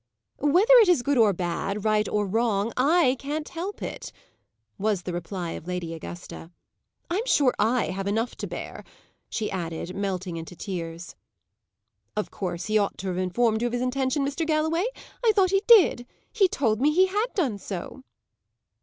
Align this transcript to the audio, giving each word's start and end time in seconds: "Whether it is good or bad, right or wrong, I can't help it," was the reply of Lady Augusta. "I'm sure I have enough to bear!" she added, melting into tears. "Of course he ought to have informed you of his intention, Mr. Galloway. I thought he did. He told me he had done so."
"Whether 0.39 0.73
it 0.77 0.89
is 0.89 1.03
good 1.03 1.19
or 1.19 1.31
bad, 1.31 1.85
right 1.85 2.09
or 2.09 2.25
wrong, 2.25 2.73
I 2.75 3.17
can't 3.19 3.47
help 3.47 3.83
it," 3.83 4.11
was 4.79 5.03
the 5.03 5.13
reply 5.13 5.51
of 5.51 5.67
Lady 5.67 5.93
Augusta. 5.93 6.49
"I'm 7.11 7.23
sure 7.27 7.53
I 7.59 7.89
have 7.89 8.07
enough 8.07 8.35
to 8.37 8.47
bear!" 8.47 8.83
she 9.29 9.51
added, 9.51 9.95
melting 9.95 10.37
into 10.37 10.55
tears. 10.55 11.13
"Of 12.15 12.31
course 12.31 12.65
he 12.65 12.79
ought 12.79 12.97
to 12.97 13.09
have 13.09 13.17
informed 13.19 13.61
you 13.61 13.67
of 13.67 13.73
his 13.73 13.81
intention, 13.83 14.25
Mr. 14.25 14.43
Galloway. 14.43 14.85
I 15.23 15.33
thought 15.33 15.51
he 15.51 15.61
did. 15.67 16.07
He 16.33 16.47
told 16.47 16.81
me 16.81 16.91
he 16.91 17.05
had 17.05 17.27
done 17.35 17.59
so." 17.59 18.01